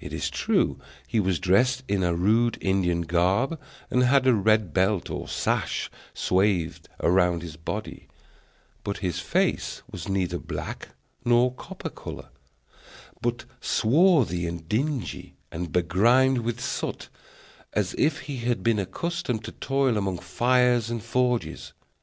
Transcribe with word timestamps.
It 0.00 0.14
is 0.14 0.30
true 0.30 0.80
he 1.06 1.20
was 1.20 1.38
dressed 1.38 1.82
in 1.86 2.02
a 2.02 2.14
rude 2.14 2.56
Indian 2.62 3.02
garb, 3.02 3.60
and 3.90 4.02
had 4.02 4.26
a 4.26 4.32
red 4.32 4.72
belt 4.72 5.10
or 5.10 5.28
sash 5.28 5.90
swathed 6.14 6.88
round 7.02 7.42
his 7.42 7.56
body; 7.58 8.08
but 8.82 8.96
his 9.04 9.18
face 9.20 9.82
was 9.90 10.08
neither 10.08 10.38
black 10.38 10.88
nor 11.22 11.52
copper 11.54 11.90
color, 11.90 12.30
but 13.20 13.44
swarthy 13.60 14.46
and 14.46 14.70
dingy, 14.70 15.36
and 15.50 15.70
begrimed 15.70 16.38
with 16.38 16.58
soot, 16.58 17.10
as 17.74 17.94
if 17.98 18.20
he 18.20 18.38
had 18.38 18.62
been 18.62 18.78
accustomed 18.78 19.44
to 19.44 19.52
toil 19.52 19.98
among 19.98 20.16
fires 20.18 20.88
and 20.88 21.02
forges. 21.02 21.74